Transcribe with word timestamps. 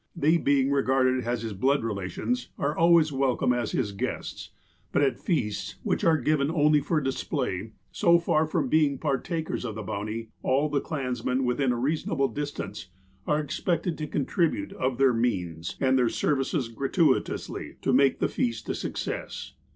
They 0.15 0.37
being 0.37 0.71
regarded 0.71 1.25
as 1.25 1.43
his 1.43 1.53
blood 1.53 1.83
relations, 1.83 2.49
are 2.57 2.75
always 2.75 3.11
welcome 3.11 3.53
as 3.53 3.71
his 3.71 3.91
guests; 3.91 4.49
but 4.91 5.03
at 5.03 5.19
feasts 5.19 5.75
which 5.83 6.03
are 6.03 6.17
given 6.17 6.49
only 6.49 6.79
for 6.79 6.99
display, 7.01 7.73
so 7.91 8.17
far 8.17 8.47
from 8.47 8.67
being 8.67 8.97
partakers 8.97 9.63
of 9.63 9.75
the 9.75 9.83
bounty, 9.83 10.31
all 10.41 10.69
the 10.69 10.81
clansmen, 10.81 11.45
within 11.45 11.71
a 11.71 11.75
reasonable 11.77 12.29
distance, 12.29 12.87
are 13.27 13.39
expected 13.39 13.95
to 13.99 14.07
contribute 14.07 14.73
of 14.73 14.97
their 14.97 15.13
means, 15.13 15.75
and 15.79 15.99
their 15.99 16.09
services 16.09 16.67
gratuitously, 16.67 17.75
to 17.83 17.93
make 17.93 18.17
the 18.17 18.27
feast 18.27 18.67
a 18.69 18.73
success. 18.73 19.53